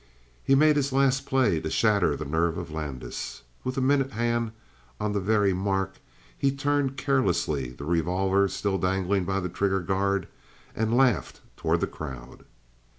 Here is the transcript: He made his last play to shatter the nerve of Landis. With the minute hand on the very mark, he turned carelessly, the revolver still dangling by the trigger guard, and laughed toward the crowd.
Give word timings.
He 0.43 0.55
made 0.55 0.77
his 0.77 0.91
last 0.91 1.27
play 1.27 1.59
to 1.59 1.69
shatter 1.69 2.15
the 2.15 2.25
nerve 2.25 2.57
of 2.57 2.71
Landis. 2.71 3.43
With 3.63 3.75
the 3.75 3.81
minute 3.81 4.13
hand 4.13 4.51
on 4.99 5.11
the 5.13 5.19
very 5.19 5.53
mark, 5.53 5.99
he 6.35 6.51
turned 6.51 6.97
carelessly, 6.97 7.69
the 7.73 7.85
revolver 7.85 8.47
still 8.47 8.79
dangling 8.79 9.25
by 9.25 9.39
the 9.39 9.47
trigger 9.47 9.81
guard, 9.81 10.27
and 10.75 10.97
laughed 10.97 11.41
toward 11.55 11.81
the 11.81 11.85
crowd. 11.85 12.45